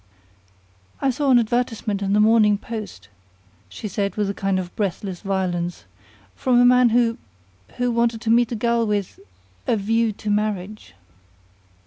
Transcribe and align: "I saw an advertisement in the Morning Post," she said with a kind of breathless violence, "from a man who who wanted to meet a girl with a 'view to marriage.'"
"I 0.99 1.11
saw 1.11 1.29
an 1.29 1.37
advertisement 1.37 2.01
in 2.01 2.13
the 2.13 2.19
Morning 2.19 2.57
Post," 2.57 3.07
she 3.69 3.87
said 3.87 4.15
with 4.15 4.31
a 4.31 4.33
kind 4.33 4.57
of 4.57 4.75
breathless 4.75 5.19
violence, 5.21 5.85
"from 6.35 6.59
a 6.59 6.65
man 6.65 6.89
who 6.89 7.19
who 7.77 7.91
wanted 7.91 8.19
to 8.21 8.31
meet 8.31 8.51
a 8.51 8.55
girl 8.55 8.87
with 8.87 9.19
a 9.67 9.77
'view 9.77 10.11
to 10.13 10.31
marriage.'" 10.31 10.95